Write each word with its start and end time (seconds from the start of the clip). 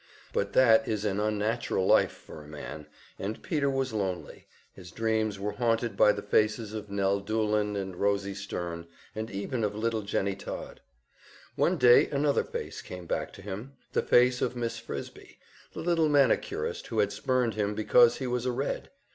But 0.33 0.53
that 0.53 0.87
is 0.87 1.05
an 1.05 1.19
unnatural 1.19 1.85
life 1.85 2.11
for 2.11 2.41
a 2.43 2.47
man, 2.47 2.87
and 3.19 3.43
Peter 3.43 3.69
was 3.69 3.93
lonely, 3.93 4.47
his 4.73 4.89
dreams 4.89 5.37
were 5.37 5.51
haunted 5.51 5.95
by 5.95 6.11
the 6.11 6.23
faces 6.23 6.73
of 6.73 6.89
Nell 6.89 7.19
Doolin 7.19 7.75
and 7.75 7.95
Rosie 7.95 8.33
Stern, 8.33 8.87
and 9.13 9.29
even 9.29 9.63
of 9.63 9.75
little 9.75 10.01
Jennie 10.01 10.35
Todd. 10.35 10.81
One 11.55 11.77
day 11.77 12.07
another 12.09 12.43
face 12.43 12.81
came 12.81 13.05
back 13.05 13.31
to 13.33 13.43
him, 13.43 13.73
the 13.93 14.01
face 14.01 14.41
of 14.41 14.55
Miss 14.55 14.79
Frisbie, 14.79 15.37
the 15.73 15.81
little 15.81 16.09
manicurist 16.09 16.87
who 16.87 16.97
had 16.97 17.11
spurned 17.11 17.53
him 17.53 17.75
because 17.75 18.17
he 18.17 18.25
was 18.25 18.47
a 18.47 18.51
Red. 18.51 18.89